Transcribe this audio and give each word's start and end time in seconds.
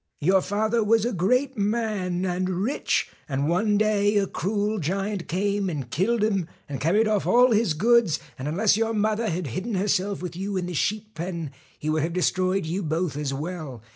Your 0.21 0.41
father 0.41 0.83
was 0.83 1.05
a 1.05 1.13
great 1.13 1.59
man, 1.59 2.25
and 2.25 2.49
rich, 2.49 3.11
and 3.29 3.47
one 3.47 3.77
day 3.77 4.17
a 4.17 4.25
cruel 4.25 4.79
giant 4.79 5.27
came 5.27 5.69
and 5.69 5.91
killed 5.91 6.23
him 6.23 6.47
and 6.67 6.81
carried 6.81 7.07
off 7.07 7.27
all 7.27 7.51
his 7.51 7.75
goods, 7.75 8.17
and 8.39 8.47
unless 8.47 8.75
your 8.75 8.95
mother 8.95 9.29
had 9.29 9.45
hidden 9.45 9.75
herself 9.75 10.19
with 10.23 10.35
you 10.35 10.57
in 10.57 10.65
the 10.65 10.73
sheep 10.73 11.13
pen, 11.13 11.51
he 11.77 11.87
would 11.87 12.01
have 12.01 12.13
destroyed 12.13 12.65
you 12.65 12.81
both 12.81 13.15
as 13.15 13.31
well. 13.31 13.83